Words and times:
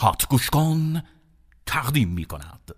هات 0.00 0.24
تقدیم 1.66 2.08
می 2.08 2.24
کند 2.24 2.74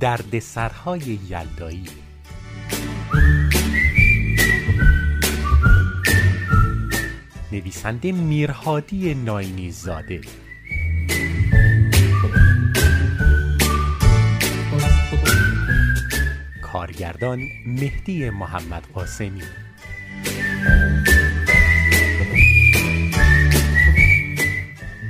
دردسرهای 0.00 1.18
یلدایی. 1.28 1.84
نویسنده 7.52 8.12
میرهادی 8.12 9.14
ناینی 9.14 9.70
زاده 9.70 10.20
کارگردان 16.62 17.40
مهدی 17.66 18.30
محمد 18.30 18.82
قاسمی. 18.94 19.42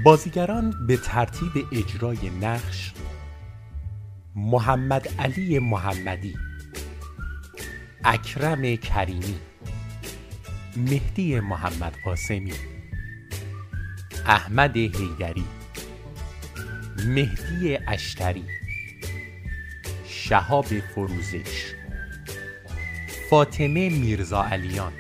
بازیگران 0.06 0.87
به 0.87 0.96
ترتیب 0.96 1.52
اجرای 1.73 2.30
نقش 2.30 2.92
محمد 4.37 5.09
علی 5.19 5.59
محمدی 5.59 6.34
اکرم 8.05 8.77
کریمی 8.77 9.37
مهدی 10.77 11.41
محمد 11.41 11.96
قاسمی 12.05 12.52
احمد 14.27 14.77
حیدری 14.77 15.45
مهدی 17.07 17.79
اشتری 17.88 18.45
شهاب 20.09 20.66
فروزش 20.66 21.74
فاطمه 23.30 23.91
میرزا 23.91 24.45
علیان 24.45 24.93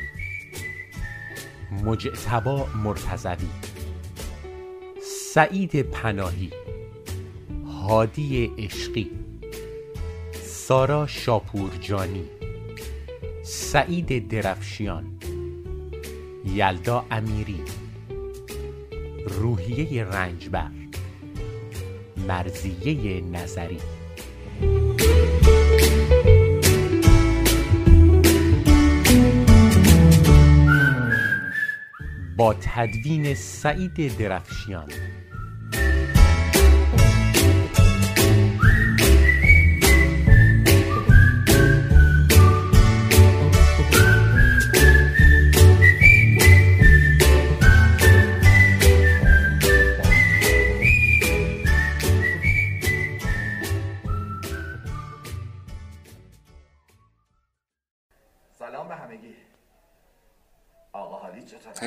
مجتبا 1.84 2.66
مرتزوی 2.66 3.48
سعید 5.36 5.82
پناهی 5.82 6.50
هادی 7.66 8.50
عشقی 8.58 9.10
سارا 10.42 11.06
شاپورجانی 11.06 12.24
سعید 13.42 14.28
درفشیان 14.28 15.18
یلدا 16.44 17.04
امیری 17.10 17.60
روحیه 19.26 20.04
رنجبر 20.04 20.70
مرزیه 22.28 23.20
نظری. 23.20 23.78
با 32.36 32.54
تدوین 32.54 33.34
سعید 33.34 34.18
درفشیان. 34.18 34.88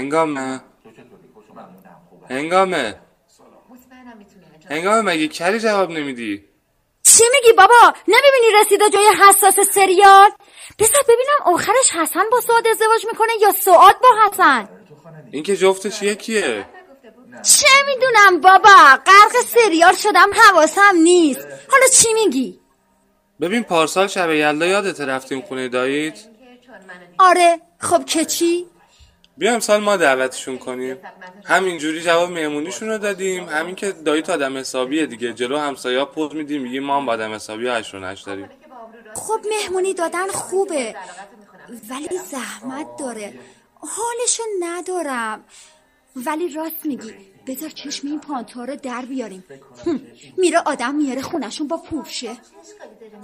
چطور 0.09 1.19
هنگامه. 2.29 2.95
هنگامه 4.69 5.01
مگه 5.01 5.27
کلی 5.27 5.59
جواب 5.59 5.91
نمیدی؟ 5.91 6.45
چی 7.03 7.23
میگی 7.35 7.53
بابا؟ 7.57 7.93
نمی‌بینی 8.07 8.61
رسیده 8.61 8.89
جای 8.89 9.07
حساس 9.29 9.59
سریال؟ 9.73 10.29
بذار 10.79 11.01
ببینم 11.03 11.53
آخرش 11.53 11.91
حسن 11.95 12.23
با 12.31 12.41
سعاد 12.41 12.67
ازدواج 12.67 13.05
می‌کنه 13.11 13.31
یا 13.41 13.51
سعاد 13.51 13.95
با 14.01 14.07
حسن؟ 14.25 14.69
این 15.31 15.43
که 15.43 15.55
جفتش 15.55 16.03
یکیه 16.03 16.65
چه 17.43 17.67
می‌دونم 17.87 18.41
بابا؟ 18.41 18.99
غرق 19.05 19.45
سریال 19.47 19.95
شدم 19.95 20.29
حواسم 20.33 20.95
نیست. 21.03 21.47
حالا 21.71 21.87
چی 21.93 22.13
میگی؟ 22.13 22.59
ببین 23.41 23.63
پارسال 23.63 24.07
شب 24.07 24.29
یلدا 24.29 24.65
یادت 24.65 25.01
رفتیم 25.01 25.41
خونه 25.41 25.67
داییت؟ 25.67 26.19
آره. 27.19 27.61
خب 27.79 28.05
که 28.05 28.25
چی؟ 28.25 28.65
بیا 29.39 29.53
امسال 29.53 29.81
ما 29.81 29.97
دعوتشون 29.97 30.57
کنیم. 30.57 30.97
همینجوری 31.45 32.01
جواب 32.01 32.31
مهمونیشون 32.31 32.89
رو 32.89 32.97
دادیم. 32.97 33.49
همین 33.49 33.75
که 33.75 33.91
داییت 33.91 34.29
آدم 34.29 34.57
حسابیه 34.57 35.05
دیگه. 35.05 35.33
جلو 35.33 35.57
همسایا 35.57 36.05
پوز 36.05 36.35
میدیم 36.35 36.61
میگیم 36.61 36.83
ما 36.83 36.97
هم 36.97 37.09
آدم 37.09 37.33
حسابی 37.33 37.67
هشت 37.67 38.25
داریم. 38.25 38.49
خب 39.15 39.39
مهمونی 39.49 39.93
دادن 39.93 40.27
خوبه 40.27 40.95
ولی 41.89 42.19
زحمت 42.31 42.87
داره. 42.99 43.33
حالشو 43.73 44.43
ندارم. 44.59 45.43
ولی 46.15 46.53
راست 46.53 46.85
میگی. 46.85 47.13
بذار 47.47 47.69
چشم 47.69 48.07
این 48.07 48.19
پانتا 48.19 48.63
رو 48.63 48.75
در 48.75 49.01
بیاریم. 49.01 49.43
میره 50.37 50.59
آدم 50.65 50.95
میاره 50.95 51.21
خونشون 51.21 51.67
با 51.67 51.77
پوشه. 51.77 52.37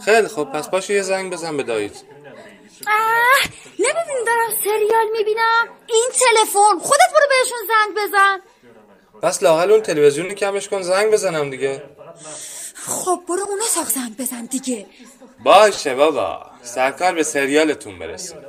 خیلی 0.05 0.27
خب 0.27 0.43
پس 0.43 0.69
باشه 0.69 0.93
یه 0.93 1.01
زنگ 1.01 1.33
بزن 1.33 1.57
به 1.57 1.63
داییت 1.63 2.01
اه 2.87 3.49
نمی‌بینی 3.79 4.25
دارم 4.27 4.51
سریال 4.63 5.07
می‌بینم؟ 5.17 5.65
این 5.87 6.09
تلفن. 6.13 6.79
خودت 6.79 7.11
برو 7.15 7.27
بهشون 7.29 7.59
زنگ 7.67 7.97
بزن. 8.09 8.41
پس 9.21 9.43
لاقل 9.43 9.71
اون 9.71 9.81
تلویزیون 9.81 10.33
کمش 10.35 10.69
کن 10.69 10.81
زنگ 10.81 11.13
بزنم 11.13 11.49
دیگه. 11.49 11.83
خب 12.75 13.19
برو 13.29 13.43
اونو 13.49 13.63
ساق 13.63 13.85
زنگ 13.87 14.17
بزن 14.17 14.45
دیگه. 14.45 14.87
باشه 15.45 15.95
بابا. 15.95 16.51
سرکار 16.63 17.13
به 17.13 17.23
سریالتون 17.23 17.99
برسیم 17.99 18.43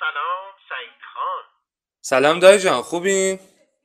سلام 0.00 0.52
سعید 0.68 1.00
خان 1.14 1.44
سلام 2.06 2.38
دایی 2.38 2.58
جان 2.58 2.82
خوبین؟ 2.82 3.38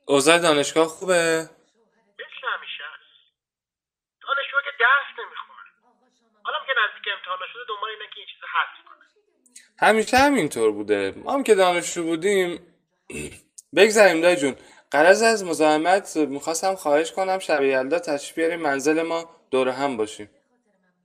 اوضاع 0.08 0.38
دانشگاه 0.40 0.88
خوبه؟ 0.88 1.14
مثل 1.14 2.48
همیشه 2.54 2.84
است 2.84 3.10
دانشجو 4.22 4.58
که 4.66 4.72
درس 4.80 5.10
نمی‌خونن 5.20 5.70
حالا 6.44 6.58
که 6.68 6.74
نزدیک 6.82 7.14
امتحانا 7.18 7.46
شده 7.54 7.62
دنبال 7.70 7.90
اینه 7.90 8.06
که 8.14 8.20
این 8.20 8.28
چیز 8.28 8.42
حذف 8.56 8.86
کنه. 8.88 9.06
همیشه 9.80 10.18
همینطور 10.18 10.72
بوده. 10.72 11.14
ما 11.24 11.34
هم 11.34 11.44
که 11.44 11.56
دانشجو 11.56 12.04
بودیم. 12.04 12.76
بگذاریم 13.76 14.22
دایی 14.22 14.36
جون. 14.36 14.56
قرض 14.92 15.22
از 15.22 15.46
مزاحمت 15.46 16.18
می‌خواستم 16.18 16.76
خواهش 16.76 17.12
کنم 17.12 17.40
شب 17.40 17.62
یلدا 17.62 18.00
تشریف 18.00 18.36
بیاریم 18.36 18.62
منزل 18.62 19.02
ما 19.02 19.30
دور 19.52 19.70
هم 19.70 19.98
باشیم. 19.98 20.30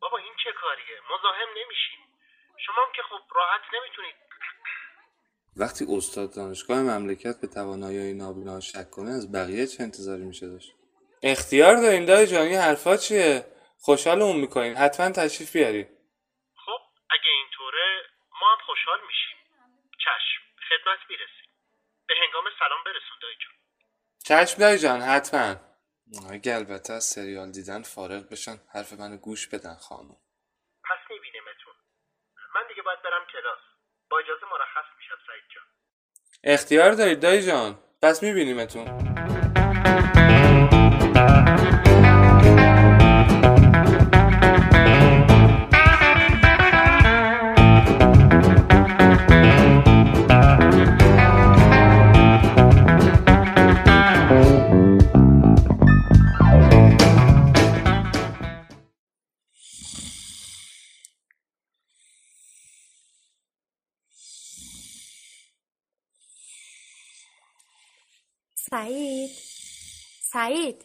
بابا 0.00 0.18
این 0.18 0.32
چه 0.44 0.52
کاریه؟ 0.52 0.96
مزاحم 1.14 1.48
نمیشیم. 1.50 2.00
شما 2.66 2.74
هم 2.74 2.92
که 2.96 3.02
خب 3.02 3.22
راحت 3.36 3.62
نمی‌تونید 3.74 4.14
وقتی 5.56 5.86
استاد 5.88 6.34
دانشگاه 6.34 6.82
مملکت 6.82 7.40
به 7.40 7.46
توانایی 7.46 8.14
نابینا 8.14 8.60
شک 8.60 8.90
کنه 8.90 9.10
از 9.10 9.32
بقیه 9.32 9.66
چه 9.66 9.82
انتظاری 9.82 10.24
میشه 10.24 10.48
داشت؟ 10.48 10.72
اختیار 11.22 11.76
دارین 11.76 12.04
دایی 12.04 12.26
جان 12.26 12.42
این 12.42 12.58
حرفا 12.58 12.96
چیه؟ 12.96 13.46
خوشحالمون 13.78 14.36
می‌کنین. 14.36 14.76
حتما 14.76 15.10
تشریف 15.10 15.52
بیارین. 15.52 15.84
خب 16.66 16.80
اگه 17.10 17.30
اینطوره 17.40 18.02
ما 18.40 18.52
هم 18.52 18.58
خوشحال 18.66 18.98
میشیم. 19.06 19.36
چشم 20.04 20.42
خدمت 20.68 20.98
می‌رسیم. 21.10 21.50
به 22.08 22.14
هنگام 22.22 22.44
سلام 22.58 22.84
برسون 22.84 23.18
دایی 23.22 23.36
جان. 23.42 23.54
چشم 24.24 24.58
دایی 24.58 24.78
جان 24.78 25.00
حتما. 25.00 25.56
اگه 26.30 26.54
البته 26.54 26.92
از 26.92 27.04
سریال 27.04 27.50
دیدن 27.50 27.82
فارغ 27.82 28.28
بشن 28.32 28.56
حرف 28.74 28.92
منو 28.92 29.16
گوش 29.16 29.48
بدن 29.48 29.74
خانم. 29.74 30.16
پس 30.84 31.10
میبینیمتون. 31.10 31.74
من 32.54 32.62
دیگه 32.68 32.82
باید 32.82 33.02
برم 33.02 33.26
کلاس. 33.32 33.73
اجازه 34.18 34.46
مرخص 34.52 34.88
میشم 34.98 35.18
سعید 35.26 35.44
جان. 35.54 35.64
اختیار 36.44 36.92
دارید 36.92 37.20
دایی 37.20 37.42
جان. 37.42 37.78
پس 38.02 38.22
میبینیمتون. 38.22 39.33
سعید. 68.84 69.30
سعید. 70.32 70.84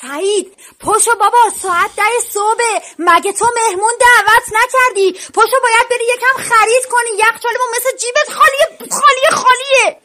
سعید 0.00 0.56
پشو 0.80 1.14
بابا 1.20 1.50
ساعت 1.62 1.96
ده 1.96 2.20
صبح 2.30 2.62
مگه 2.98 3.32
تو 3.32 3.46
مهمون 3.56 3.92
دعوت 4.00 4.42
نکردی؟ 4.52 5.12
پشو 5.12 5.56
باید 5.62 5.88
بری 5.90 6.04
یکم 6.14 6.42
خرید 6.42 6.84
کنی. 6.90 7.10
یخچالمون 7.18 7.68
مثل 7.76 7.96
جیبت 7.96 8.30
خالیه 8.30 8.90
خالیه 8.90 9.30
خالیه. 9.30 10.00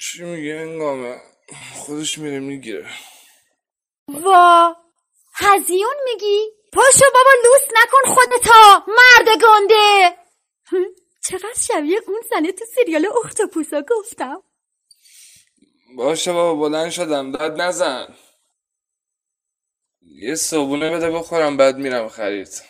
چی 0.00 0.22
میگه 0.24 0.54
انگامه 0.54 1.20
خودش 1.76 2.18
میره 2.18 2.38
می‌گیره. 2.38 2.90
وا. 4.08 4.76
هزیون 5.34 5.96
میگی؟ 6.04 6.52
پشو 6.72 7.04
بابا 7.14 7.30
لوس 7.44 7.62
نکن 7.76 8.14
خودتا 8.14 8.84
مرد 8.88 9.28
گنده. 9.42 10.16
چقدر 11.28 11.54
شبیه 11.68 12.00
اون 12.06 12.20
زنه 12.30 12.52
تو 12.52 12.64
سریال 12.76 13.06
اختاپوسا 13.24 13.82
گفتم. 13.88 14.42
باشه 15.96 16.32
بابا 16.32 16.68
بلند 16.68 16.90
شدم. 16.90 17.32
داد 17.32 17.60
نزن. 17.60 18.14
یه 20.02 20.34
صبونه 20.34 20.90
بده 20.90 21.10
بخورم 21.10 21.56
بعد 21.56 21.76
میرم 21.76 22.08
خرید. 22.08 22.62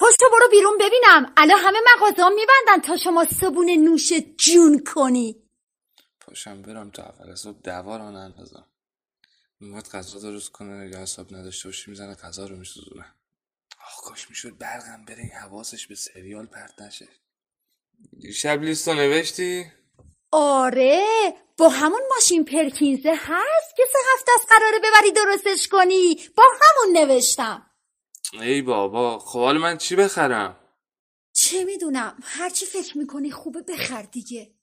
پشتو 0.00 0.26
برو 0.32 0.48
بیرون 0.50 0.78
ببینم. 0.80 1.32
الان 1.36 1.58
همه 1.58 1.78
مغازه 1.96 2.28
میبندن 2.28 2.82
تا 2.86 2.96
شما 2.96 3.24
صبون 3.24 3.70
نوش 3.70 4.12
جون 4.38 4.84
کنی. 4.94 5.48
پاشم 6.20 6.62
برم 6.62 6.90
تا 6.90 7.02
اول 7.02 7.34
صبح 7.34 7.60
دوا 7.64 7.96
رو 7.96 8.10
نندازم. 8.10 8.66
میواد 9.60 9.88
غذا 9.88 10.20
درست 10.20 10.52
کنه 10.52 10.88
یا 10.88 10.98
حساب 10.98 11.34
نداشته 11.34 11.68
باشی 11.68 11.90
می‌زنه 11.90 12.14
غذا 12.14 12.46
رو 12.46 12.56
میسوزونه. 12.56 13.14
آخ 13.86 14.00
کاش 14.04 14.30
می‌شد 14.30 14.58
برقم 14.58 15.04
بره 15.04 15.18
این 15.18 15.32
حواسش 15.32 15.86
به 15.86 15.94
سریال 15.94 16.46
پرت 16.46 16.82
نشه. 16.82 17.08
دیشب 18.20 18.62
لیست 18.62 18.88
نوشتی؟ 18.88 19.72
آره 20.32 21.04
با 21.58 21.68
همون 21.68 22.00
ماشین 22.14 22.44
پرکینزه 22.44 23.12
هست 23.14 23.76
که 23.76 23.82
سه 23.92 23.98
هفته 24.14 24.32
از 24.34 24.46
قراره 24.48 24.78
ببری 24.78 25.12
درستش 25.12 25.68
کنی. 25.68 26.16
با 26.36 26.44
همون 26.60 26.96
نوشتم. 26.98 27.66
ای 28.32 28.62
بابا 28.62 29.18
خب 29.18 29.38
حالا 29.38 29.58
من 29.60 29.78
چی 29.78 29.96
بخرم؟ 29.96 30.56
چه 31.32 31.64
می‌دونم 31.64 32.16
هرچی 32.22 32.66
فکر 32.66 32.98
می‌کنی 32.98 33.30
خوبه 33.30 33.62
بخر 33.62 34.02
دیگه. 34.02 34.54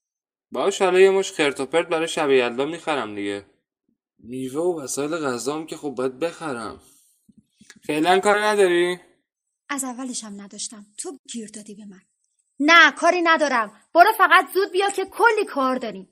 باش 0.52 0.82
حالا 0.82 1.00
یه 1.00 1.10
مش 1.10 1.32
خرت 1.32 1.60
و 1.60 1.66
پرت 1.66 1.88
برای 1.88 2.08
شب 2.08 2.30
یلدا 2.30 2.66
می‌خرم 2.66 3.16
دیگه. 3.16 3.46
میوه 4.20 4.62
و 4.62 4.82
وسایل 4.82 5.12
غذام 5.18 5.66
که 5.66 5.78
خب 5.78 5.90
باید 5.90 6.20
بخرم. 6.20 6.82
فعلا 7.88 8.20
کار 8.20 8.40
نداری؟ 8.40 9.00
از 9.70 9.84
اولش 9.84 10.24
هم 10.24 10.42
نداشتم. 10.42 10.86
تو 10.98 11.20
گیر 11.34 11.50
دادی 11.50 11.76
به 11.76 11.86
من. 11.86 12.02
نه 12.60 12.92
کاری 12.92 13.22
ندارم. 13.22 13.72
برو 13.94 14.12
فقط 14.18 14.54
زود 14.54 14.72
بیا 14.72 14.90
که 14.90 15.06
کلی 15.06 15.46
کار 15.46 15.76
داریم. 15.76 16.10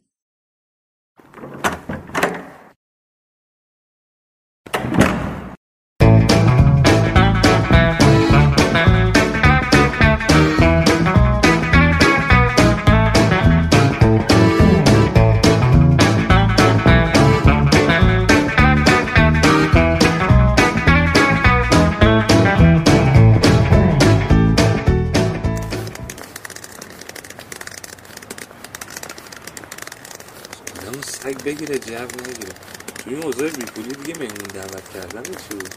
بگیره 31.46 31.80
جو 31.80 31.94
نگیره. 31.94 32.54
توی 33.00 33.14
این 33.14 33.24
اوضاع 33.24 33.50
بیپولی 33.50 33.90
دیگه 33.90 34.20
مهمون 34.20 34.48
دعوت 34.54 34.90
کردن 34.94 35.22
بود؟ 35.22 35.76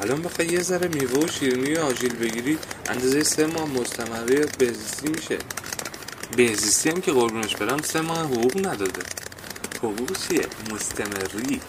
الان 0.00 0.22
بخوای 0.22 0.48
یه 0.48 0.62
ذره 0.62 0.88
میوه 0.88 1.24
و 1.24 1.28
شیرینی 1.28 1.74
و 1.74 1.80
آجیل 1.80 2.14
بگیری 2.16 2.58
اندازه 2.88 3.22
سه 3.22 3.46
ماه 3.46 3.68
مستمره 3.68 4.46
بهزیستی 4.58 5.08
میشه. 5.08 5.38
بهزیستی 6.36 6.90
هم 6.90 7.00
که 7.00 7.12
قربونش 7.12 7.56
برم 7.56 7.82
سه 7.82 8.00
ماه 8.00 8.20
حقوق 8.20 8.66
نداده. 8.66 9.02
حقوق 9.78 10.16
چیه؟ 10.28 10.46
مستمری. 10.72 11.60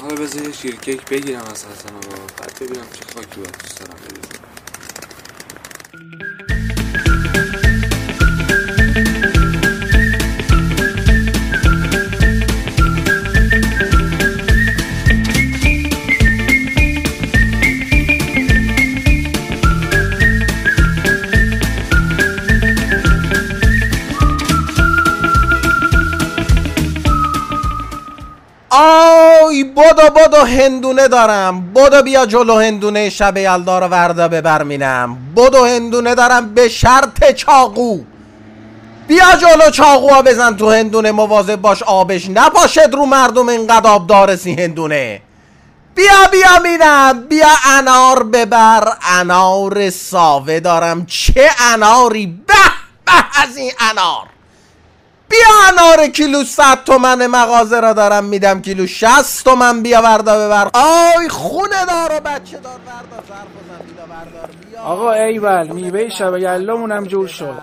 حالا 0.00 0.14
بذار 0.14 0.42
یه 0.42 0.52
شیرکیک 0.52 1.04
بگیرم 1.04 1.44
از 1.44 1.64
حسن 1.64 1.94
آقا 1.94 2.26
بعد 2.38 2.54
ببینم 2.60 2.86
چه 2.92 3.14
خاکی 3.14 3.40
باید 3.40 3.56
دوست 3.62 3.80
دارم 3.80 3.96
بدو 29.92 30.10
بدو 30.14 30.44
هندونه 30.44 31.08
دارم. 31.08 31.72
بدو 31.74 32.02
بیا 32.02 32.26
جلو 32.26 32.58
هندونه 32.58 33.10
شب 33.10 33.36
یلدا 33.36 33.78
رو 33.78 33.86
وردا 33.86 34.28
ببرمینم. 34.28 35.18
بدو 35.36 35.64
هندونه 35.64 36.14
دارم 36.14 36.54
به 36.54 36.68
شرط 36.68 37.32
چاقو. 37.34 38.00
بیا 39.06 39.36
جلو 39.40 39.70
چاقوها 39.70 40.22
بزن 40.22 40.56
تو 40.56 40.70
هندونه 40.70 41.12
مواظب 41.12 41.56
باش 41.56 41.82
آبش 41.82 42.30
نپاشد 42.30 42.94
رو 42.94 43.06
مردم 43.06 43.48
اینقدر 43.48 43.90
آب 43.90 44.06
دارسی 44.06 44.54
هندونه. 44.54 45.22
بیا 45.94 46.26
بیا 46.32 46.58
میرم 46.62 47.26
بیا 47.28 47.48
انار 47.64 48.22
ببر. 48.22 48.88
انار 49.02 49.90
ساوه 49.90 50.60
دارم. 50.60 51.06
چه 51.06 51.50
اناری؟ 51.60 52.26
به 52.26 52.54
به 53.06 53.42
از 53.42 53.56
این 53.56 53.72
انار. 53.90 54.26
بیا 55.32 55.68
انار 55.68 56.06
کیلو 56.08 56.44
100 56.44 56.84
تومن 56.84 57.26
مغازه 57.26 57.80
را 57.80 57.92
دارم 57.92 58.24
میدم 58.24 58.60
کیلو 58.60 58.86
60 58.86 59.44
تومن. 59.44 59.82
بیا 59.82 60.02
وردا 60.02 60.46
ببر. 60.46 60.70
آی 60.74 61.28
خونه 61.28 61.86
دار 61.86 62.12
و 62.16 62.20
بچه 62.20 62.58
دار. 62.58 62.72
وردا 62.72 63.22
ظرف 63.28 63.46
بزن. 63.46 63.94
بیا 63.94 64.06
بردار 64.06 64.50
بیا. 64.70 64.82
آقا 64.82 65.12
ایول 65.12 65.68
میوه 65.68 66.08
شب 66.08 66.36
یلامون 66.36 66.92
هم 66.92 67.04
جور 67.04 67.28
شد. 67.28 67.62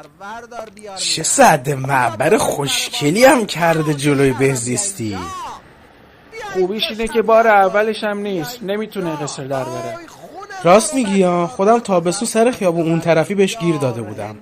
چه 0.97 1.23
سعد 1.23 1.69
معبر 1.69 2.37
خوشکلی 2.37 3.25
هم 3.25 3.45
کرده 3.45 3.93
جلوی 3.93 4.31
بهزیستی. 4.33 5.17
خوبیش 6.53 6.83
اینه 6.89 7.07
که 7.07 7.21
بار 7.21 7.47
اولش 7.47 8.03
هم 8.03 8.17
نیست. 8.17 8.63
نمی‌تونه 8.63 9.15
قصر 9.15 9.43
در 9.43 9.63
بره. 9.63 9.97
راست 10.63 10.93
میگی 10.93 11.23
ها 11.23 11.47
خودم 11.47 11.79
تابستون 11.79 12.27
سر 12.27 12.51
خیابون 12.51 12.89
اون 12.89 13.01
طرفی 13.01 13.35
بهش 13.35 13.57
گیر 13.57 13.75
داده 13.75 14.01
بودم. 14.01 14.37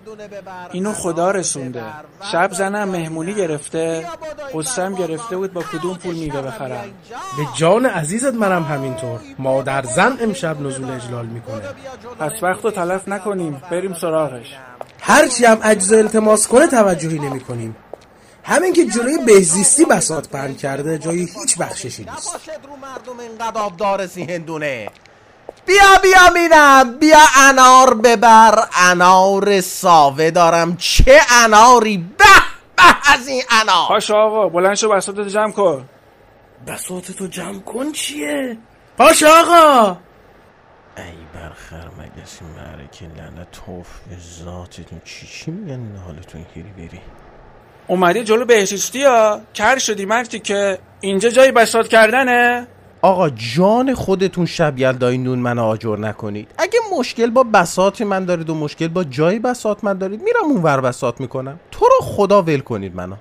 اینو 0.71 0.93
خدا 0.93 1.31
رسونده. 1.31 1.83
شب 2.31 2.53
زنم 2.53 2.89
مهمونی 2.89 3.33
گرفته 3.33 4.07
قصم 4.53 4.95
گرفته 4.95 5.37
بود 5.37 5.53
با 5.53 5.61
کدوم 5.61 5.97
پول 5.97 6.15
میوه 6.15 6.41
بخرم. 6.41 6.83
به 7.37 7.47
جان 7.55 7.85
عزیزت 7.85 8.33
منم 8.33 8.63
همینطور. 8.63 9.19
مادر 9.39 9.83
زن 9.83 10.17
امشب 10.21 10.61
نزول 10.61 10.91
اجلال 10.91 11.25
می‌کنه. 11.25 11.61
پس 12.19 12.43
وقت 12.43 12.65
رو 12.65 12.71
تلف 12.71 13.07
نکنیم. 13.07 13.61
بریم 13.71 13.93
سراغش. 13.93 14.57
هرچی 15.01 15.45
هم 15.45 15.59
اجزا 15.63 15.97
التماس 15.97 16.47
کنه 16.47 16.67
توجهی 16.67 17.19
نمی 17.19 17.39
کنیم 17.39 17.75
همین 18.43 18.73
که 18.73 18.85
جلوی 18.85 19.17
بهزیستی 19.17 19.85
بساط 19.85 20.27
پهن 20.27 20.55
کرده 20.55 20.97
جای 20.97 21.19
هیچ 21.19 21.57
بخششی 21.57 22.05
نیست. 22.11 22.39
بیا 25.67 25.97
بیا 26.01 26.29
میرم 26.33 26.97
بیا 26.99 27.19
انار 27.37 27.93
ببر. 27.93 28.67
انار 28.77 29.61
ساوه 29.61 30.31
دارم. 30.31 30.77
چه 30.77 31.21
اناری؟ 31.43 31.97
به 31.97 32.25
به 32.75 33.13
از 33.13 33.27
این 33.27 33.43
انار. 33.49 33.87
پاش 33.87 34.11
آقا 34.11 34.49
بلند 34.49 34.75
شو 34.75 34.89
بساطتو 34.89 35.23
جمع 35.23 35.51
کن. 35.51 35.89
بساط 36.67 37.11
تو 37.11 37.27
جمع 37.27 37.59
کن 37.59 37.91
چیه؟ 37.91 38.57
پاش 38.97 39.23
آقا. 39.23 39.97
ای 40.97 41.03
برخر 41.33 41.87
مگسی 41.99 42.45
معرکه 42.57 43.05
لعنت 43.05 43.51
توف 43.51 43.87
به 44.09 44.15
ذاتتون؟ 44.43 45.01
چی 45.05 45.27
چی 45.27 45.51
میگن 45.51 45.73
این 45.73 45.97
حالتون؟ 46.05 46.45
هیری 46.53 46.69
بری. 46.69 47.01
اومدی 47.87 48.23
جلو 48.23 48.45
بهشیستی 48.45 49.03
ها 49.03 49.41
کر 49.53 49.77
شدی 49.77 50.05
مرتی 50.05 50.39
که 50.39 50.79
اینجا 51.01 51.29
جای 51.29 51.51
بساط 51.51 51.87
کردنه؟ 51.87 52.67
آقا 53.01 53.29
جان 53.29 53.93
خودتون 53.93 54.45
شب 54.45 54.79
یلدای 54.79 55.17
نون 55.17 55.39
من 55.39 55.59
آجر 55.59 55.97
نکنید. 55.97 56.51
اگه 56.57 56.79
مشکل 56.99 57.29
با 57.29 57.43
بساط 57.43 58.01
من 58.01 58.25
دارید 58.25 58.49
و 58.49 58.55
مشکل 58.55 58.87
با 58.87 59.03
جای 59.03 59.39
بساط 59.39 59.83
من 59.83 59.97
دارید 59.97 60.21
میرم 60.21 60.43
اون 60.43 60.63
ور 60.63 60.81
بساط 60.81 61.21
می‌کنم. 61.21 61.59
تو 61.71 61.85
رو 61.85 61.99
خدا 62.01 62.41
ول 62.41 62.59
کنید 62.59 62.95
منو. 62.95 63.15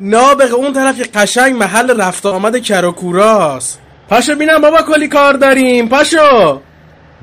نابغه 0.00 0.54
اون 0.54 0.72
طرف 0.72 0.98
یه 0.98 1.04
قشنگ 1.04 1.56
محل 1.56 2.00
رفت 2.00 2.26
و 2.26 2.28
آمد 2.28 2.58
کراکوراست. 2.58 3.80
پاشو 4.08 4.34
بینم 4.34 4.62
بابا 4.62 4.82
کلی 4.82 5.08
کار 5.08 5.34
داریم. 5.34 5.88
پاشو. 5.88 6.60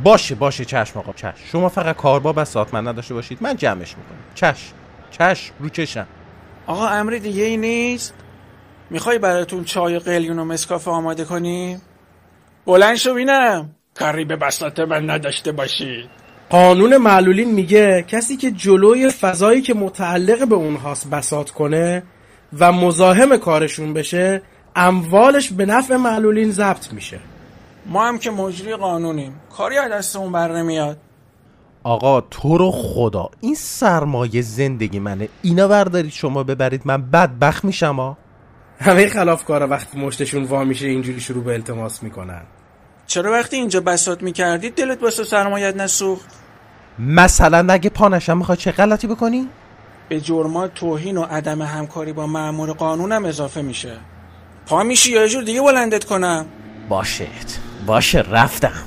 باشه 0.03 0.35
باشه. 0.35 0.65
چشم 0.65 1.00
آقا 1.00 1.13
چشم. 1.13 1.33
شما 1.51 1.69
فقط 1.69 1.95
کار 1.95 2.19
با 2.19 2.33
بساط 2.33 2.74
من 2.74 2.88
نداشته 2.88 3.13
باشید. 3.13 3.38
من 3.41 3.55
جمعش 3.55 3.95
می‌کنم. 3.97 4.17
چشم 4.35 4.74
چشم. 5.12 5.53
رو 5.59 5.69
چشم. 5.69 6.07
آقا 6.67 6.88
امری 6.88 7.19
دیگه 7.19 7.43
ای 7.43 7.57
نیست؟ 7.57 8.13
می‌خوای 8.89 9.19
براتون 9.19 9.63
چای 9.63 9.95
و 9.95 10.00
قلیون 10.00 10.39
و 10.39 10.45
مسکافه 10.45 10.91
آماده 10.91 11.25
کنیم 11.25 11.81
بلند 12.65 12.95
شو 12.95 13.13
بینم. 13.13 13.69
کاری 13.93 14.25
به 14.25 14.36
بساط 14.36 14.79
من 14.79 15.10
نداشته 15.10 15.51
باشید. 15.51 16.10
قانون 16.50 16.98
معلولین 16.98 17.51
میگه 17.51 18.05
کسی 18.07 18.38
که 18.38 18.51
جلوی 18.51 19.10
فضایی 19.10 19.62
که 19.62 19.74
متعلق 19.74 20.48
به 20.48 20.55
اونهاست 20.55 21.10
بسات 21.10 21.50
کنه 21.50 22.03
و 22.60 22.72
مزاحم 22.72 23.38
کارشون 23.38 23.93
بشه 23.93 24.41
اموالش 24.75 25.51
به 25.51 25.65
نفع 25.65 25.95
معلولین 25.95 26.51
ضبط 26.51 26.93
میشه. 26.93 27.19
ما 27.86 28.07
هم 28.07 28.17
که 28.17 28.31
مجری 28.31 28.75
قانونیم. 28.75 29.39
کاری 29.57 29.77
از 29.77 29.91
دستمون 29.91 30.31
بر 30.31 30.51
نمیاد. 30.51 30.98
آقا 31.84 32.22
تو 32.22 32.57
رو 32.57 32.72
خدا 32.72 33.29
این 33.41 33.55
سرمایه 33.55 34.41
زندگی 34.41 35.00
منه. 35.00 35.29
اینا 35.41 35.67
بردارید 35.67 36.12
شما 36.12 36.43
ببرید 36.43 36.81
من 36.86 37.01
بدبخت 37.12 37.65
میشم 37.65 37.95
ها 37.95 38.17
همه 38.79 39.07
خلافکارا 39.07 39.67
وقتی 39.67 40.00
مشتشون 40.00 40.43
وا 40.43 40.63
میشه 40.63 40.88
اینجوری 40.88 41.19
شروع 41.19 41.43
به 41.43 41.53
التماس 41.53 42.03
می‌کنن. 42.03 42.41
چرا 43.07 43.31
وقتی 43.31 43.55
اینجا 43.55 43.81
بساط 43.81 44.24
می‌کردید 44.24 44.75
دلت 44.75 45.03
واسه 45.03 45.24
سرمایت 45.24 45.75
نسوخت؟ 45.75 46.29
مثلا 47.00 47.74
اگه 47.74 47.89
پانشم 47.89 48.38
می‌خواد 48.38 48.57
چه 48.57 48.71
غلطی 48.71 49.07
بکنی؟ 49.07 49.47
به 50.09 50.21
جرما 50.21 50.67
توهین 50.67 51.17
و 51.17 51.24
عدم 51.24 51.62
همکاری 51.62 52.13
با 52.13 52.27
مأمور 52.27 52.71
قانونم 52.71 53.25
اضافه 53.25 53.62
میشه. 53.62 53.97
پا 54.65 54.83
میشی 54.83 55.12
یا 55.12 55.21
یه 55.21 55.29
جور 55.29 55.43
دیگه 55.43 55.62
بلندت 55.62 56.03
کنم؟ 56.03 56.45
باشه 56.89 57.27
باشه 57.85 58.19
رفتم. 58.31 58.83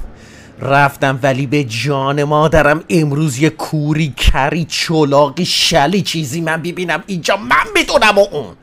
رفتم 0.60 1.18
ولی 1.22 1.46
به 1.46 1.64
جان 1.64 2.24
مادرم 2.24 2.84
امروز 2.88 3.38
یه 3.38 3.50
کوری 3.50 4.14
کری 4.16 4.64
چلاقی 4.64 5.44
شلی 5.44 6.02
چیزی 6.02 6.40
من 6.40 6.62
ببینم. 6.62 7.04
اینجا 7.06 7.36
من 7.36 7.72
بدونم 7.76 8.18
و 8.18 8.26
اون. 8.32 8.56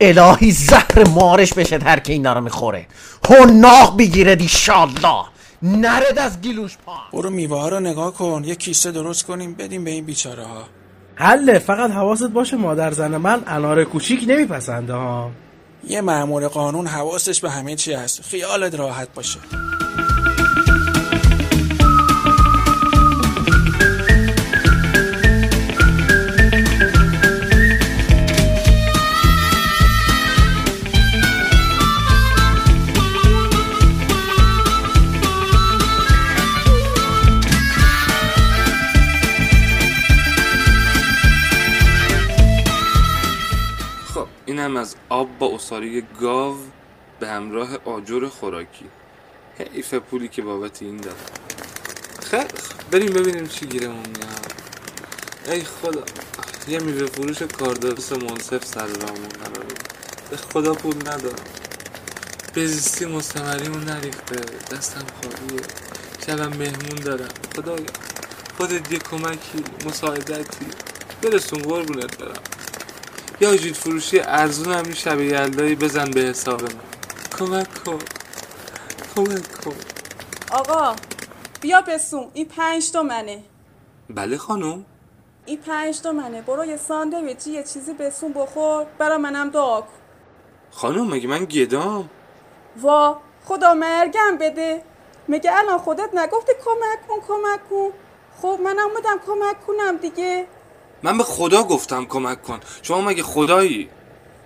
الهی 0.00 0.50
زهر 0.50 1.08
مارش 1.08 1.52
بشه 1.52 1.78
هر 1.78 1.98
که 1.98 2.12
اینا 2.12 2.32
رو 2.32 2.40
می‌خوره. 2.40 2.86
هناق 3.30 3.98
بگیره 3.98 4.36
دی 4.36 4.48
شالله 4.48 5.24
نرد 5.62 6.18
از 6.18 6.40
گیلوش 6.40 6.76
پا. 6.86 6.96
برو 7.12 7.30
میوه 7.30 7.60
ها 7.60 7.68
رو 7.68 7.80
نگاه 7.80 8.14
کن. 8.14 8.42
یه 8.44 8.54
کیسه 8.54 8.92
درست 8.92 9.26
کنیم 9.26 9.54
بدیم 9.54 9.84
به 9.84 9.90
این 9.90 10.04
بیچاره 10.04 10.44
ها 10.44 10.64
حله 11.14 11.58
فقط 11.58 11.90
حواست 11.90 12.28
باشه 12.28 12.56
مادر 12.56 12.90
زن 12.90 13.16
من 13.16 13.42
انار 13.46 13.84
کوچیک 13.84 14.24
نمیپسنده 14.28 14.92
ها. 14.92 15.30
یه 15.88 16.00
مأمور 16.00 16.48
قانون 16.48 16.86
حواسش 16.86 17.40
به 17.40 17.50
همه 17.50 17.76
چی 17.76 17.92
هست. 17.92 18.22
خیالت 18.22 18.74
راحت 18.74 19.08
باشه. 19.14 19.38
از 44.78 44.96
آب 45.08 45.38
با 45.38 45.54
اصاره 45.54 46.00
گاو 46.20 46.56
به 47.20 47.28
همراه 47.28 47.68
آجر 47.84 48.28
خوراکی. 48.28 48.88
حیف 49.74 49.94
پولی 49.94 50.28
که 50.28 50.42
بابت 50.42 50.82
این 50.82 50.96
داد 50.96 51.16
خب، 52.30 52.46
بریم 52.90 53.12
ببینیم 53.12 53.46
چی 53.46 53.66
گیرمون 53.66 54.06
میاد. 54.06 54.52
ای 55.50 55.64
خدا 55.64 56.02
یه 56.68 56.78
میوه 56.78 57.06
فروش 57.06 57.42
کاردرس 57.42 58.12
منصف 58.12 58.64
سر 58.64 58.86
رامون 58.86 59.28
قراره 59.28 59.74
به 60.30 60.36
خدا 60.36 60.74
پول 60.74 60.96
ندارم. 60.96 61.44
بزیستی 62.56 63.04
مستمریمون 63.04 63.84
نریخته. 63.84 64.40
دستم 64.70 65.04
خالیه. 65.22 65.62
شبم 66.26 66.56
مهمون 66.56 67.00
دارم. 67.04 67.28
خدایا 67.56 67.86
خودت 68.56 68.92
یه 68.92 68.98
کمکی 68.98 69.64
مساعدتی. 69.86 70.66
برسون 71.22 71.62
قربونت 71.62 72.18
برم. 72.18 72.42
یا 73.40 73.56
جید 73.56 73.74
فروشی 73.74 74.20
ارزون 74.20 74.72
هم 74.74 74.92
شب 74.92 75.20
یلدایی 75.20 75.74
بزن 75.74 76.10
به 76.10 76.20
حساب 76.20 76.62
من. 76.62 76.68
کمک 77.38 77.84
کن. 77.84 77.98
کمک 79.14 79.64
کن. 79.64 79.76
آقا 80.50 80.96
بیا 81.60 81.80
بسون 81.80 82.30
این 82.34 82.48
پنج 82.48 82.92
تومنه. 82.92 83.44
بله 84.10 84.36
خانم. 84.36 84.84
این 85.46 85.58
پنج 85.58 86.00
تومنه. 86.00 86.42
برو 86.42 86.64
یه 86.64 86.76
ساندویچی 86.76 87.50
یه 87.50 87.62
چیزی 87.62 87.92
بسون 87.92 88.32
بخور. 88.32 88.86
برا 88.98 89.18
منم 89.18 89.50
دعا 89.50 89.80
کن. 89.80 89.88
خانم 90.70 91.08
مگه 91.08 91.28
من 91.28 91.44
گدام 91.44 92.10
وا 92.82 93.18
خدا 93.44 93.74
مرگم 93.74 94.38
بده. 94.40 94.82
مگه 95.28 95.58
الان 95.58 95.78
خودت 95.78 96.10
نگفتی 96.14 96.52
کمک 96.64 97.08
کن 97.08 97.20
کمک 97.28 97.68
کن. 97.70 97.90
خب 98.42 98.58
منم 98.64 98.88
اومدم 98.90 99.18
کمک 99.26 99.66
کنم 99.66 99.96
دیگه. 99.96 100.46
من 101.02 101.18
به 101.18 101.24
خدا 101.24 101.62
گفتم 101.62 102.04
کمک 102.04 102.42
کن. 102.42 102.60
شما 102.82 103.00
مگه 103.00 103.22
خدایی؟ 103.22 103.88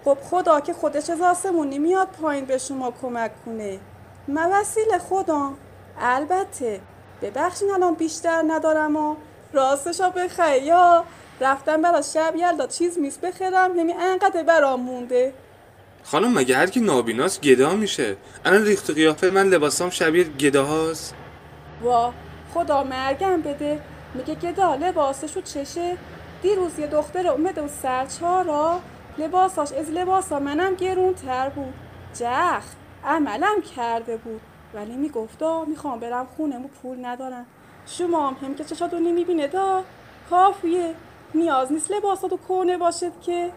خب 0.04 0.18
خدا 0.30 0.60
که 0.60 0.72
خودش 0.72 1.10
از 1.10 1.20
آسمونی 1.20 1.78
میاد 1.78 2.08
پایین 2.08 2.44
به 2.44 2.58
شما 2.58 2.92
کمک 3.02 3.44
کنه. 3.44 3.80
من 4.28 4.50
وسیله 4.52 4.98
خودم 4.98 5.54
البته 6.00 6.80
ببخشین 7.22 7.70
الان 7.70 7.94
بیشتر 7.94 8.42
ندارم 8.46 8.96
و 8.96 9.16
راستشا 9.52 10.10
بخیر. 10.10 10.62
یا 10.62 11.04
رفتم 11.40 11.82
برا 11.82 12.02
شب 12.02 12.34
یلدا 12.36 12.66
چیز 12.66 12.98
میز 12.98 13.18
بخرم 13.18 13.78
همین 13.78 14.00
انقدر 14.00 14.42
برام 14.42 14.80
مونده. 14.80 15.32
خانم 16.04 16.32
مگه 16.32 16.56
هر 16.56 16.66
کی 16.66 16.80
نابیناست 16.80 17.40
گدا 17.40 17.74
میشه؟ 17.74 18.16
الان 18.44 18.62
ریخت 18.64 18.90
و 18.90 18.92
قیافه 18.92 19.30
من 19.30 19.48
لباسام 19.48 19.90
شبیه 19.90 20.24
گداهاست. 20.24 21.14
وا 21.82 22.12
خدا 22.54 22.84
مرگم 22.84 23.42
بده. 23.42 23.80
میگه 24.14 24.34
گدا 24.34 24.74
لباسشو 24.74 25.40
چشه. 25.40 25.96
دیروز 26.42 26.78
یه 26.78 26.86
دختر 26.86 27.26
اومده 27.26 27.62
و 27.62 27.68
سرچارا 27.82 28.80
لباساش 29.18 29.72
از 29.72 29.90
لباسا 29.90 30.38
منم 30.38 30.74
گرون 30.74 31.14
تر 31.14 31.48
بود. 31.48 31.74
جخ 32.14 32.64
عملم 33.04 33.62
کرده 33.76 34.16
بود. 34.16 34.40
ولی 34.74 34.96
میگفتا 34.96 35.64
می‌خوام 35.64 36.00
برم 36.00 36.26
خونه 36.36 36.60
پول 36.82 37.06
ندارم. 37.06 37.46
شما 37.86 38.28
هم, 38.28 38.36
هم 38.42 38.54
که 38.54 38.64
چشاتو 38.64 38.98
نمی‌بینه 38.98 39.46
دا 39.46 39.82
کافیه. 40.30 40.94
نیاز 41.34 41.72
نیست 41.72 41.90
لباساتو 41.90 42.36
کنه 42.48 42.76
باشد 42.78 43.12
که. 43.26 43.50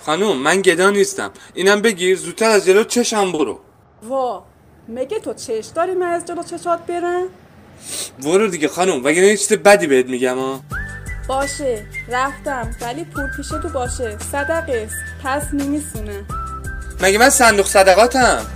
خانم 0.00 0.36
من 0.36 0.60
گدا 0.60 0.90
نیستم. 0.90 1.30
اینم 1.54 1.82
بگیر 1.82 2.16
زودتر 2.16 2.50
از 2.50 2.66
جلو 2.66 2.84
چشم 2.84 3.32
برو. 3.32 3.58
وا 4.02 4.44
مگه 4.88 5.20
تو 5.20 5.34
چش 5.34 5.66
داری 5.74 5.94
من 5.94 6.06
از 6.06 6.24
جلو 6.24 6.42
چشات 6.42 6.86
برم؟ 6.86 7.26
برو 8.24 8.48
دیگه 8.48 8.68
خانم 8.68 9.04
وگرنه 9.04 9.26
یه 9.26 9.36
چیز 9.36 9.52
بدی 9.52 9.86
بهت 9.86 10.06
میگم 10.06 10.38
ها 10.38 10.60
باشه 11.28 11.86
رفتم 12.08 12.70
ولی 12.80 13.04
پول 13.04 13.30
پیش 13.36 13.48
تو 13.48 13.68
باشه. 13.68 14.18
صدقه 14.18 14.86
است 14.86 15.24
پس 15.24 15.54
نمیسونه 15.54 16.24
مگه 17.00 17.18
من 17.18 17.30
صندوق 17.30 17.66
صدقاتم؟ 17.66 18.46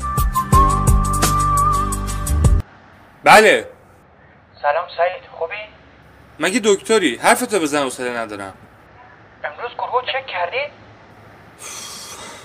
بله. 3.25 3.69
سلام 4.63 4.85
سعید 4.97 5.23
خوبی؟ 5.39 5.55
مگه 6.41 6.61
دکتری؟ 6.65 7.17
حرفتو 7.17 7.61
بزن 7.61 7.83
حوصله 7.83 8.11
ندارم. 8.19 8.55
امروز 9.45 9.71
گروه 9.75 10.03
چک 10.03 10.27
کردی؟ 10.27 10.73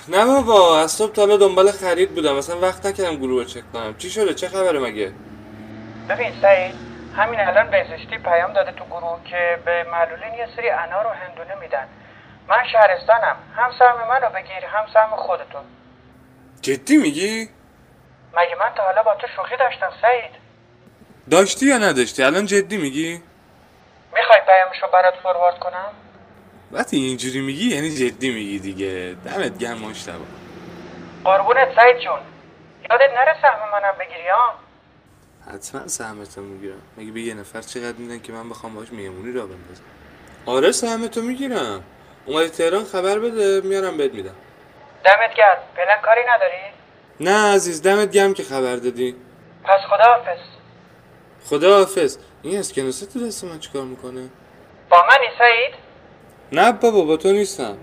نه 0.08 0.25
بابا 0.25 0.80
از 0.80 0.92
صبح 0.92 1.13
تا 1.13 1.22
حالا 1.22 1.38
دنبال 1.38 1.72
خرید 1.72 2.15
بودم. 2.15 2.36
اصلا 2.36 2.60
وقت 2.60 2.86
نکردم 2.86 3.15
گروه 3.15 3.44
رو 3.44 3.50
چک 3.50 3.72
کنم. 3.74 3.96
چی 3.98 4.10
شده؟ 4.10 4.34
چه 4.34 4.48
خبره 4.48 4.80
مگه؟ 4.80 5.12
ببین 6.10 6.34
سعید 6.42 6.92
همین 7.17 7.39
الان 7.39 7.70
بهزیستی 7.70 8.17
پیام 8.17 8.53
داده 8.53 8.72
تو 8.72 8.86
گروه 8.86 9.20
که 9.25 9.60
به 9.65 9.84
معلولین 9.91 10.34
یه 10.34 10.48
سری 10.55 10.70
انار 10.70 11.08
و 11.08 11.10
هندونه 11.10 11.55
میدن. 11.55 11.88
من 12.48 12.63
شهرستانم. 12.72 13.36
هم 13.55 13.72
سهم 13.79 14.08
منو 14.10 14.29
بگیر 14.29 14.65
هم 14.65 14.86
سهم 14.93 15.10
خودتون. 15.15 15.63
جدی 16.62 16.98
میگی؟ 16.98 17.50
مگه 18.38 18.55
من 18.60 18.70
تا 18.75 18.84
حالا 18.84 19.03
با 19.03 19.15
تو 19.15 19.27
شوخی 19.36 19.58
داشتم 19.58 19.91
سعید؟ 20.01 20.32
داشتی 21.32 21.65
یا 21.65 21.77
نداشتی؟ 21.77 22.24
الان 22.24 22.46
جدی 22.46 22.77
میگی؟ 22.77 23.22
می‌خوای 24.15 24.39
پیامشو 24.46 24.88
برات 24.93 25.13
فوروارد 25.24 25.60
کنم؟ 25.60 25.89
وقتی 26.72 26.98
اینجوری 26.98 27.41
میگی 27.41 27.75
یعنی 27.75 27.89
جدی 27.89 28.32
میگی 28.32 28.60
دیگه. 28.60 29.15
دمت 29.25 29.58
گرم 29.58 29.77
مشتبه. 29.77 30.13
قربونت 31.24 31.67
سعید 31.75 32.00
جون. 32.00 32.20
یادت 32.89 33.13
نره 33.13 33.36
سهم 33.41 33.72
منم 33.72 33.93
بگیری 34.00 34.29
ها؟ 34.29 34.53
حتما 35.51 35.88
سهمتو 35.88 36.41
می‌گیرم. 36.41 36.81
مگه 36.97 37.12
به 37.12 37.21
یه 37.21 37.33
نفر 37.33 37.62
چقدر 37.62 37.97
میدن 37.97 38.19
که 38.19 38.33
من 38.33 38.50
بخوام 38.50 38.75
باش 38.75 38.93
مهمونی 38.93 39.31
را 39.31 39.41
بندازم؟ 39.41 39.83
آره 40.45 40.71
سهمتو 40.71 41.21
می‌گیرم. 41.21 41.83
اومدی 42.25 42.50
تهران 42.50 42.83
خبر 42.83 43.19
بده 43.19 43.62
میارم 43.62 43.97
بهت 43.97 44.13
میدم. 44.13 44.35
دمت 45.05 45.35
گرم. 45.38 45.57
فعلا 45.75 46.01
کاری 46.03 46.21
نداری؟ 46.29 46.73
نه 47.19 47.53
عزیز 47.55 47.81
دمت 47.81 48.12
گرم 48.12 48.33
که 48.33 48.43
خبر 48.43 48.75
دادی. 48.75 49.15
پس 49.63 49.79
خداحافظ. 49.89 50.39
خدا 51.45 51.77
حافظ 51.77 52.17
این 52.41 52.59
اسکناسه 52.59 53.05
تو 53.05 53.27
دست 53.27 53.43
من 53.43 53.59
چیکار 53.59 53.83
می‌کنه؟ 53.83 54.29
با 54.89 54.97
منی 55.09 55.27
سعید 55.39 55.75
نه 56.51 56.71
بابا 56.71 57.03
با 57.03 57.17
تو 57.17 57.31
نیستم. 57.31 57.77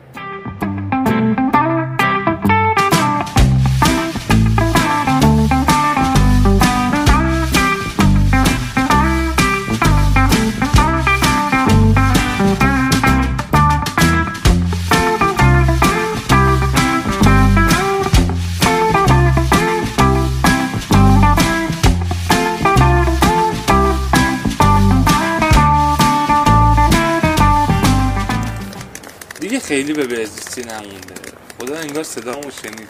خیلی 29.91 30.07
به 30.07 30.17
بهزیستی 30.17 30.63
نمونده 30.63 31.15
خدا 31.61 31.77
انگار 31.79 32.03
صدامو 32.03 32.51
شنید. 32.63 32.89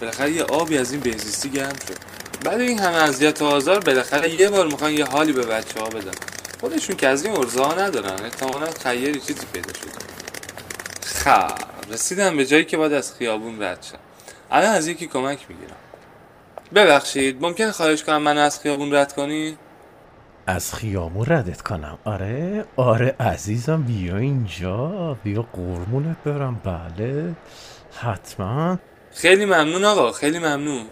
بالاخره 0.00 0.30
یه 0.30 0.42
آبی 0.42 0.78
از 0.78 0.92
این 0.92 1.00
بهزیستی 1.00 1.50
گرم 1.50 1.76
شد. 1.88 1.96
بعد 2.44 2.60
این 2.60 2.78
همه 2.78 2.96
اذیت 2.96 3.42
و 3.42 3.44
آزار 3.44 3.80
بالاخره 3.80 4.40
یه 4.40 4.50
بار 4.50 4.66
می‌خوان 4.66 4.92
یه 4.92 5.04
حالی 5.04 5.32
به 5.32 5.46
بچه 5.46 5.80
ها 5.80 5.88
بدن. 5.88 6.12
خودشون 6.60 6.96
که 6.96 7.08
از 7.08 7.24
این 7.24 7.36
ارزه 7.36 7.62
ها 7.62 7.74
ندارن 7.74 8.24
احتمالا 8.24 8.70
خیری 8.70 9.20
چیزی 9.20 9.46
پیدا 9.52 9.72
شده. 9.72 9.90
خب 11.04 11.92
رسیدم 11.92 12.36
به 12.36 12.46
جایی 12.46 12.64
که 12.64 12.76
باید 12.76 12.92
از 12.92 13.14
خیابون 13.14 13.62
رد 13.62 13.82
شم. 13.82 13.98
الان 14.50 14.74
از 14.74 14.88
یکی 14.88 15.06
کمک 15.06 15.38
می‌گیرم. 15.48 15.76
ببخشید 16.74 17.36
ممکن 17.40 17.70
خواهش 17.70 18.02
کنم 18.02 18.22
من 18.22 18.38
از 18.38 18.60
خیابون 18.60 18.94
رد 18.94 19.12
کنی؟ 19.12 19.58
از 20.50 20.74
خیابون 20.74 21.26
ردت 21.26 21.62
کنم. 21.62 21.98
آره 22.04 22.64
آره 22.76 23.14
عزیزم 23.20 23.82
بیا 23.82 24.16
اینجا. 24.16 25.16
بیا 25.24 25.42
قرمونت 25.52 26.16
برم. 26.24 26.60
بله 26.64 27.34
حتما. 28.00 28.78
خیلی 29.12 29.44
ممنون 29.44 29.84
آقا 29.84 30.12
خیلی 30.12 30.38
ممنون. 30.38 30.86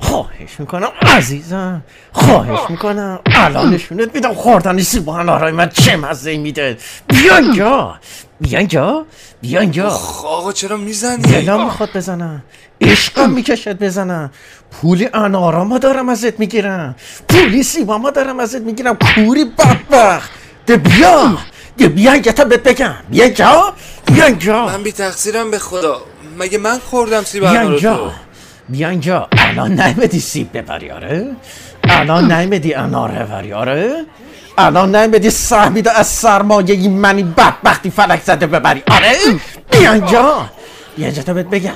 خواهش 0.00 0.50
می‌کنم 0.58 0.88
عزیزم 1.02 1.82
خواهش 2.12 2.70
می‌کنم. 2.70 3.18
الان 3.26 3.74
نشونت 3.74 4.14
میدم 4.14 4.34
خوردن 4.34 4.78
سیب 4.78 5.08
و 5.08 5.10
انارای 5.10 5.52
من 5.52 5.68
چه 5.68 5.96
مزه 5.96 6.36
میده. 6.36 6.78
بیا 7.08 7.36
اینجا 7.36 7.98
بیا 8.40 8.58
اینجا 8.58 9.06
بیا 9.40 9.60
اینجا. 9.60 9.88
آقا 10.24 10.52
چرا 10.52 10.76
می‌زنی؟ 10.76 11.22
دلم 11.22 11.64
می‌خواد 11.64 11.88
بزنم. 11.94 12.42
عشقم 12.80 13.30
می‌کشد 13.30 13.78
بزنم. 13.78 14.30
پولی 14.70 15.08
انارامو 15.14 15.78
دارم 15.78 16.08
ازت 16.08 16.40
می‌گیرم. 16.40 16.94
پولی 17.28 17.62
سیبامو 17.62 18.10
دارم 18.10 18.40
ازت 18.40 18.60
می‌گیرم. 18.60 18.98
کوری 19.14 19.44
بدبخت. 19.44 20.30
ده 20.66 20.76
بیا. 20.76 21.38
ده 21.78 21.88
بیا 21.88 22.12
اینجا 22.12 22.32
تا 22.32 22.44
بهت 22.44 22.62
بگم. 22.62 22.94
بیا 23.10 23.24
اینجا. 23.24 23.74
بیا 24.06 24.24
اینجا. 24.24 24.66
من 24.66 24.82
بی 24.82 24.92
تقصیرم 24.92 25.50
به 25.50 25.58
خدا. 25.58 26.02
مگه 26.38 26.58
من 26.58 26.78
خوردم 26.78 27.22
سیب 27.22 27.50
بیا 27.50 27.60
انار 27.60 27.72
رو 27.72 27.80
تو؟ 27.80 28.10
بیا 28.68 28.88
اینجا. 28.88 29.28
الان 29.32 29.80
نیمدی 29.80 30.20
سیب 30.20 30.56
ببری 30.58 30.90
آره؟ 30.90 31.36
الان 31.84 32.32
نیمدی 32.32 32.74
انار 32.74 33.10
ببری 33.10 33.52
آره؟ 33.52 34.04
الان 34.58 34.96
نیمدی 34.96 35.30
سهمیده 35.30 35.98
از 35.98 36.06
سرمایه 36.06 36.74
این 36.74 36.92
منی 36.98 37.22
بدبختی 37.22 37.90
فلک 37.90 38.22
زده 38.22 38.46
ببری 38.46 38.82
آره؟ 38.90 39.12
بیا 39.70 39.92
اینجا. 39.92 40.50
بیا 40.96 41.06
اینجا 41.06 41.22
تا 41.22 41.34
بهت 41.34 41.46
بگم. 41.46 41.72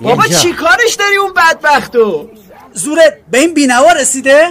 بابا. 0.00 0.26
چی 0.26 0.52
کارش 0.52 0.94
داری 0.98 1.16
اون 1.16 1.32
بدبختو؟ 1.34 2.28
زورت 2.72 3.14
به 3.30 3.38
این 3.38 3.54
بینوا 3.54 3.92
رسیده؟ 3.92 4.48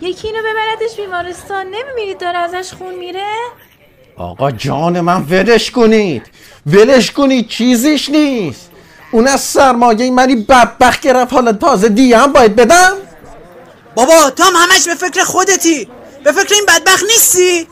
یکی 0.00 0.28
اینو 0.28 0.38
ببردش 0.42 0.96
بیمارستان. 0.96 1.66
نمی‌بینید 1.66 2.18
داره 2.20 2.38
ازش 2.38 2.72
خون 2.72 2.94
میره؟ 2.94 3.26
آقا 4.16 4.50
جان 4.50 5.00
من 5.00 5.22
ولش 5.22 5.70
کنید. 5.70 6.22
ولش 6.66 7.10
کنید 7.10 7.48
چیزیش 7.48 8.08
نیست. 8.10 8.69
اون 9.12 9.26
از 9.26 9.40
سرمایه 9.40 10.10
منی 10.10 10.36
بدبخت 10.36 11.00
گرفت. 11.00 11.32
حالا 11.32 11.52
تازه 11.52 11.88
دیگه 11.88 12.18
هم 12.18 12.32
باید 12.32 12.56
بدم. 12.56 12.92
بابا 13.94 14.30
تو 14.30 14.42
هم 14.42 14.52
همش 14.56 14.88
به 14.88 14.94
فکر 14.94 15.24
خودتی. 15.24 15.88
به 16.24 16.32
فکر 16.32 16.54
این 16.54 16.66
بدبخت 16.68 17.02
نیستی. 17.02 17.68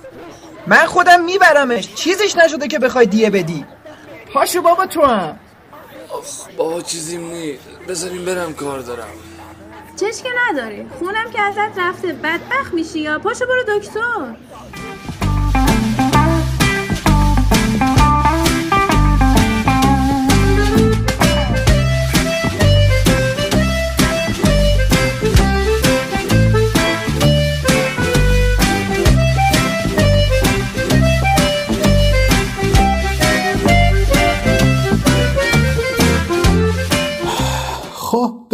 من 0.67 0.87
خودم 0.87 1.25
میبرمش. 1.25 1.95
چیزش 1.95 2.37
نشده 2.37 2.69
که 2.69 2.79
بخوای 2.79 3.07
دیه 3.07 3.31
بدی. 3.31 3.65
پاشو 4.35 4.63
بابا 4.63 4.87
تو 4.87 5.03
هم. 5.03 5.39
بابا 6.57 6.81
چیزی 6.81 7.17
نیست. 7.17 7.63
بذاریم 7.89 8.25
برم 8.25 8.55
کار 8.55 8.81
دارم. 8.81 9.09
چش 9.97 10.23
که 10.23 10.29
نداره 10.49 10.87
خونم 10.99 11.31
که 11.33 11.41
ازت 11.41 11.79
رفته. 11.79 12.13
بدبخت 12.13 12.75
میشی 12.75 12.99
یا؟ 12.99 13.19
پاشو 13.19 13.47
برو 13.47 13.79
دکتر. 13.79 14.35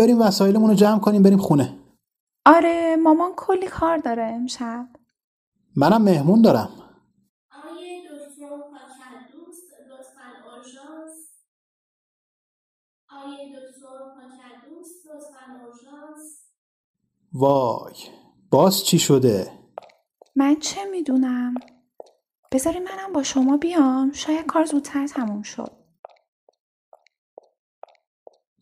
بریم 0.05 0.21
وسایلمون 0.21 0.71
رو 0.71 0.77
جمع 0.77 1.01
کنیم 1.01 1.23
بریم 1.23 1.39
خونه. 1.39 1.79
آره 2.47 2.97
مامان 2.97 3.33
کلی 3.37 3.67
کار 3.67 3.97
داره 3.97 4.23
امشب. 4.23 4.89
منم 5.77 6.03
مهمون 6.03 6.43
دارم. 6.43 6.69
وای 17.33 17.95
باز 18.51 18.85
چی 18.85 18.99
شده؟ 18.99 19.53
من 20.37 20.57
چه 20.57 20.85
می‌دونم؟ 20.85 21.55
بذاری 22.53 22.79
منم 22.79 23.13
با 23.13 23.23
شما 23.23 23.57
بیام. 23.57 24.13
شاید 24.13 24.47
کار 24.47 24.65
زودتر 24.65 25.07
تموم 25.07 25.43
شد. 25.43 25.73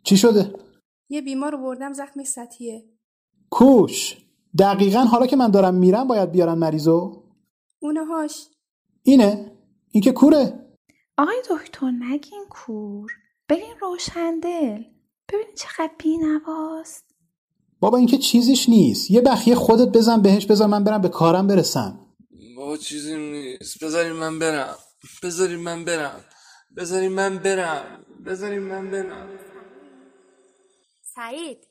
چی 0.04 0.16
شده؟ 0.16 0.71
یه 1.12 1.22
بیمار 1.22 1.52
رو 1.52 1.58
بردم 1.58 1.92
زخم 1.92 2.24
سطحیه. 2.24 2.84
کوش! 3.50 4.16
دقیقا 4.58 5.00
حالا 5.00 5.26
که 5.26 5.36
من 5.36 5.50
دارم 5.50 5.74
میرم 5.74 6.08
باید 6.08 6.30
بیارن 6.32 6.54
مریضو؟ 6.54 7.22
اونهاش 7.78 8.48
اینه؟ 9.02 9.52
این 9.90 10.02
که 10.02 10.12
کوره؟ 10.12 10.66
آقای 11.18 11.42
دکتر 11.50 11.90
نگین 11.90 12.44
کور. 12.50 13.10
بگین 13.48 13.74
روشندل 13.80 14.82
ببین 15.28 15.46
چقدر 15.56 15.90
بینواست. 15.98 17.04
بابا 17.80 17.98
این 17.98 18.06
که 18.06 18.18
چیزیش 18.18 18.68
نیست. 18.68 19.10
یه 19.10 19.20
بخیه 19.20 19.54
خودت 19.54 19.88
بزن 19.88 20.22
بهش 20.22 20.46
بذار 20.46 20.68
من 20.68 20.84
برم 20.84 21.00
به 21.00 21.08
کارم 21.08 21.46
برسم. 21.46 22.06
بابا 22.56 22.76
چیزی 22.76 23.16
نیست. 23.16 23.84
بذاریم 23.84 24.16
من 24.16 24.38
برم. 24.38 24.76
بذاریم 25.22 25.60
من 25.60 25.84
برم. 25.84 26.24
بذاریم 26.76 27.12
من 27.12 27.38
برم. 27.38 28.04
بذاریم 28.26 28.62
من 28.62 28.90
برم. 28.90 29.28
سعید. 31.14 31.68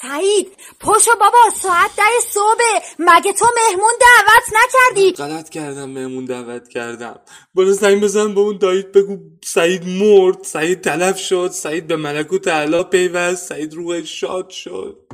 سعید 0.00 0.56
پشو 0.80 1.10
بابا 1.20 1.50
ساعت 1.62 1.96
ده 1.96 2.20
صبح. 2.32 2.94
مگه 2.98 3.32
تو 3.32 3.46
مهمون 3.56 3.92
دعوت 4.00 4.44
نکردی؟ 4.54 5.12
غلط 5.12 5.48
کردم 5.48 5.90
مهمون 5.90 6.24
دعوت 6.24 6.68
کردم. 6.68 7.20
برو 7.54 7.72
زنگ 7.72 8.02
بزن 8.02 8.34
به 8.34 8.40
اون 8.40 8.58
داییت 8.58 8.86
بگو 8.86 9.18
سعید 9.44 9.84
مرد 9.86 10.44
سعید 10.44 10.80
تلف 10.80 11.18
شد 11.18 11.50
سعید 11.52 11.86
به 11.86 11.96
ملکوت 11.96 12.48
اعلی 12.48 12.84
پیوست 12.84 13.46
سعید 13.46 13.74
روحش 13.74 14.20
شاد 14.20 14.50
شد. 14.50 15.08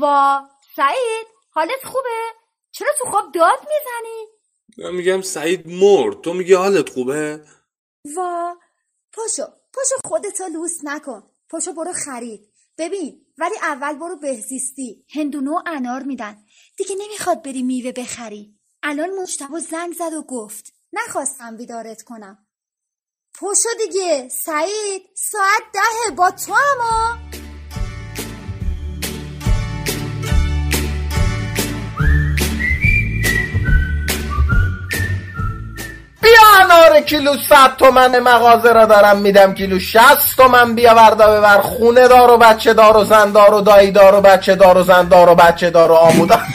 وا 0.00 0.40
سعید 0.76 1.26
حالت 1.50 1.84
خوبه؟ 1.84 2.20
چرا 2.72 2.88
تو 2.98 3.10
خواب 3.10 3.32
داد 3.32 3.58
می‌زنی؟ 3.58 4.26
من 4.78 4.94
میگم 4.94 5.22
سعید 5.22 5.68
مرد 5.68 6.20
تو 6.20 6.32
میگی 6.32 6.54
حالت 6.54 6.88
خوبه؟ 6.88 7.44
وا 8.16 8.54
پاشو 9.12 9.42
پاشو 9.74 9.94
خودتو 10.04 10.44
لوس 10.44 10.78
نکن. 10.84 11.27
پاشو 11.50 11.72
برو 11.72 11.92
خرید. 11.92 12.48
ببین 12.78 13.26
ولی 13.38 13.54
اول 13.62 13.98
برو 13.98 14.16
بهزیستی. 14.16 15.04
هندونو 15.14 15.54
و 15.54 15.62
انار 15.66 16.02
میدن. 16.02 16.44
دیگه 16.76 16.96
نمی‌خواد 16.98 17.42
بری 17.42 17.62
میوه 17.62 17.92
بخری. 17.92 18.54
الان 18.82 19.10
مجتبا 19.22 19.58
زنگ 19.58 19.92
زد 19.92 20.12
و 20.12 20.22
گفت 20.22 20.72
نخواستم 20.92 21.56
بیدارت 21.56 22.02
کنم. 22.02 22.46
پشو 23.34 23.68
دیگه. 23.86 24.28
سعید 24.28 25.02
ساعت 25.14 25.62
دهه. 25.72 26.16
با 26.16 26.30
تو 26.30 26.52
اما 26.52 27.27
کیلو 37.00 37.36
صد 37.48 37.76
تومن 37.78 38.18
مغازه 38.18 38.72
را 38.72 38.84
دارم 38.84 39.18
میدم 39.18 39.54
کیلو 39.54 39.78
شست 39.78 40.36
تومن 40.36 40.74
بیا 40.74 40.94
وردا 40.94 41.38
ببر 41.38 41.60
خونه 41.60 42.08
دار 42.08 42.30
و 42.30 42.36
بچه 42.36 42.74
دار 42.74 42.96
و 42.96 43.04
زن 43.04 43.32
دار 43.32 43.54
و 43.54 43.60
دایی 43.60 43.90
دار 43.90 44.14
و 44.14 44.20
بچه 44.20 44.54
دار 44.54 44.78
و 44.78 44.82
زن 44.82 45.08
دار 45.08 45.28
و 45.28 45.34
بچه 45.34 45.70
دار 45.70 45.92
و 45.92 45.94
آمودا 45.94 46.38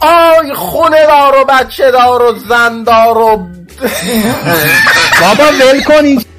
آی 0.00 0.54
خونه 0.54 1.06
دار 1.06 1.36
و 1.36 1.44
بچه 1.44 1.90
دار 1.90 2.22
و 2.22 2.38
زن 2.48 2.82
دار 2.82 3.18
و 3.18 3.36
بابا 5.20 5.44
ول 5.60 5.82
کنید 5.82 6.35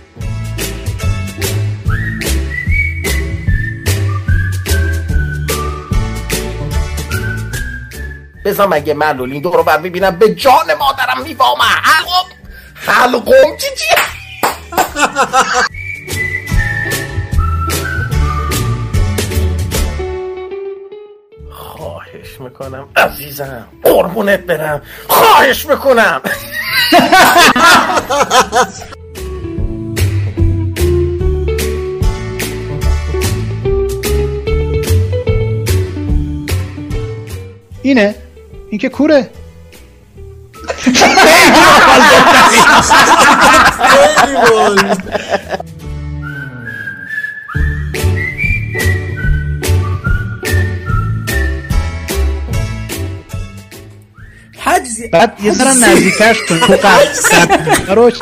بذار 8.47 8.67
مگه 8.67 8.93
معلولین 8.93 9.41
دورو 9.41 9.63
بر 9.63 9.77
ببینم 9.77 10.12
به 10.19 10.36
جان 10.36 10.73
مادرم 10.79 11.21
میوامه 11.23 11.63
حلقم؟ 11.63 12.29
حلقم؟ 12.75 13.57
چی 13.57 13.67
چی؟ 13.77 13.95
خواهش 21.51 22.39
می‌کنم 22.39 22.89
عزیزم. 22.95 23.67
قربونت 23.83 24.39
برم. 24.39 24.81
خواهش 25.07 25.65
می‌کنم. 25.65 26.21
اینه؟ 37.81 38.15
این 38.69 38.80
که 38.80 38.89
کوره. 38.89 39.30
بعد 55.12 55.38
یه 55.43 55.53
ذره 55.53 55.69
نزدیکش 55.69 56.38
کن 56.49 56.60
تو 56.60 56.73
قد 56.73 57.08
روش 57.89 58.13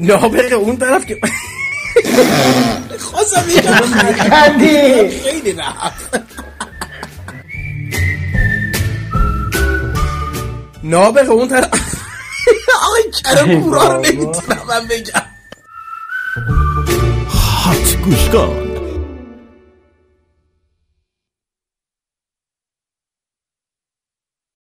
نابغه 0.00 0.54
اون 0.54 0.76
طرف 0.76 1.06
که 1.06 1.18
خواستم 2.98 3.48
یکم 3.48 3.72
خندی. 4.30 5.08
خیلی 5.20 5.52
رفت 5.52 6.20
نابغه 10.82 11.30
اون 11.30 11.48
طرف. 11.48 11.68
آقای 12.82 13.02
کرم 13.24 13.62
کورا 13.62 13.96
رو 13.96 14.00
نمی‌تونم 14.00 14.62
من 14.68 14.86
بگم. 14.88 15.22
هات 17.64 17.96
گوش 18.04 18.28
کن 18.28 18.71